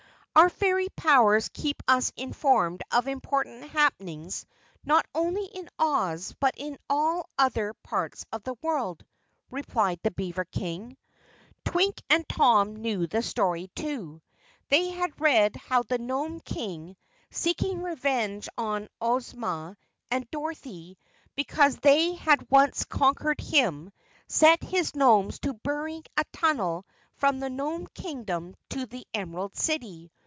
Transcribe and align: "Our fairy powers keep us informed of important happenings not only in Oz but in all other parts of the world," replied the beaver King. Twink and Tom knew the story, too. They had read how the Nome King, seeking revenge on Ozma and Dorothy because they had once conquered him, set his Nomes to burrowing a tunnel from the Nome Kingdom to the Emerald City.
"Our 0.33 0.47
fairy 0.49 0.87
powers 0.95 1.49
keep 1.49 1.83
us 1.89 2.13
informed 2.15 2.83
of 2.89 3.05
important 3.05 3.69
happenings 3.71 4.45
not 4.85 5.05
only 5.13 5.43
in 5.43 5.69
Oz 5.77 6.33
but 6.39 6.53
in 6.55 6.77
all 6.89 7.29
other 7.37 7.73
parts 7.83 8.25
of 8.31 8.41
the 8.43 8.55
world," 8.61 9.05
replied 9.51 9.99
the 10.03 10.11
beaver 10.11 10.45
King. 10.45 10.95
Twink 11.65 12.01
and 12.09 12.27
Tom 12.29 12.77
knew 12.77 13.07
the 13.07 13.21
story, 13.21 13.69
too. 13.75 14.21
They 14.69 14.91
had 14.91 15.19
read 15.19 15.57
how 15.57 15.83
the 15.83 15.97
Nome 15.97 16.39
King, 16.39 16.95
seeking 17.29 17.83
revenge 17.83 18.47
on 18.57 18.87
Ozma 19.01 19.75
and 20.09 20.31
Dorothy 20.31 20.97
because 21.35 21.75
they 21.75 22.13
had 22.13 22.49
once 22.49 22.85
conquered 22.85 23.41
him, 23.41 23.91
set 24.29 24.63
his 24.63 24.95
Nomes 24.95 25.39
to 25.41 25.53
burrowing 25.55 26.05
a 26.15 26.23
tunnel 26.31 26.85
from 27.17 27.41
the 27.41 27.49
Nome 27.49 27.85
Kingdom 27.93 28.55
to 28.69 28.85
the 28.85 29.05
Emerald 29.13 29.57
City. 29.57 30.09